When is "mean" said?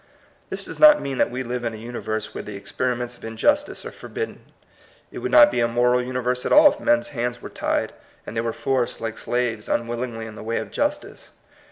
0.99-1.19